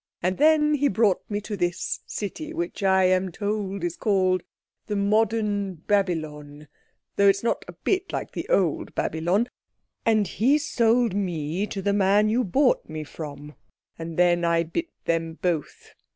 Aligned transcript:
And 0.23 0.39
then 0.39 0.73
he 0.73 0.87
brought 0.87 1.21
me 1.29 1.39
to 1.41 1.55
this 1.55 1.99
city, 2.07 2.53
which 2.55 2.81
I 2.81 3.03
am 3.03 3.31
told 3.31 3.83
is 3.83 3.95
called 3.95 4.41
the 4.87 4.95
Modern 4.95 5.75
Babylon—though 5.75 7.27
it's 7.27 7.43
not 7.43 7.63
a 7.67 7.73
bit 7.73 8.11
like 8.11 8.31
the 8.31 8.49
old 8.49 8.95
Babylon—and 8.95 10.27
he 10.27 10.57
sold 10.57 11.13
me 11.13 11.67
to 11.67 11.83
the 11.83 11.93
man 11.93 12.29
you 12.29 12.43
bought 12.43 12.89
me 12.89 13.03
from, 13.03 13.53
and 13.99 14.17
then 14.17 14.43
I 14.43 14.63
bit 14.63 14.87
them 15.05 15.37
both. 15.39 15.93